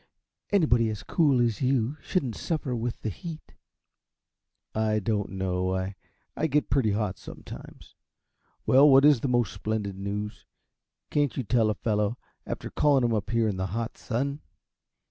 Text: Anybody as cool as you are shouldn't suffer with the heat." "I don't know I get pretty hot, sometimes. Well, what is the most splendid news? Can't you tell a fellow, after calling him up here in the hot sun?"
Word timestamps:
Anybody 0.49 0.89
as 0.89 1.03
cool 1.03 1.39
as 1.39 1.61
you 1.61 1.91
are 1.91 2.01
shouldn't 2.01 2.35
suffer 2.35 2.75
with 2.75 2.99
the 3.03 3.11
heat." 3.11 3.53
"I 4.73 4.97
don't 4.97 5.29
know 5.29 5.75
I 6.35 6.47
get 6.47 6.71
pretty 6.71 6.93
hot, 6.93 7.19
sometimes. 7.19 7.93
Well, 8.65 8.89
what 8.89 9.05
is 9.05 9.19
the 9.19 9.27
most 9.27 9.53
splendid 9.53 9.95
news? 9.99 10.47
Can't 11.11 11.37
you 11.37 11.43
tell 11.43 11.69
a 11.69 11.75
fellow, 11.75 12.17
after 12.47 12.71
calling 12.71 13.03
him 13.03 13.13
up 13.13 13.29
here 13.29 13.47
in 13.47 13.57
the 13.57 13.67
hot 13.77 13.95
sun?" 13.95 14.41